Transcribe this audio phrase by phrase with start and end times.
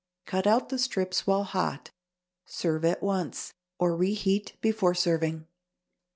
[0.25, 1.91] Cut out the strips while hot.
[2.47, 5.45] Serve at once, or reheat before serving.